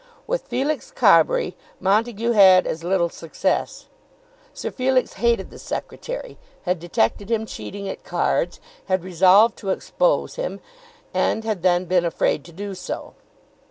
[0.25, 3.85] With Felix Carbury Montague had as little success.
[4.51, 10.37] Sir Felix hated the secretary, had detected him cheating at cards, had resolved to expose
[10.37, 10.59] him,
[11.13, 13.13] and had then been afraid to do so.